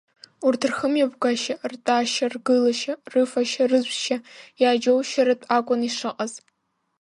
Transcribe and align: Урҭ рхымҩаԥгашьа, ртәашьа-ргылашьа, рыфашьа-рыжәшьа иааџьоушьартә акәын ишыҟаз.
Урҭ 0.45 0.61
рхымҩаԥгашьа, 0.69 1.55
ртәашьа-ргылашьа, 1.71 2.93
рыфашьа-рыжәшьа 3.11 4.17
иааџьоушьартә 4.61 5.45
акәын 5.57 5.81
ишыҟаз. 5.87 6.33